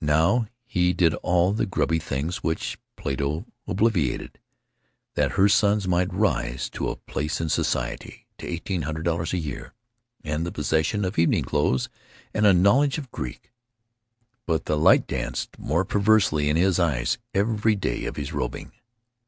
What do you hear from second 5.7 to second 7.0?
might rise to a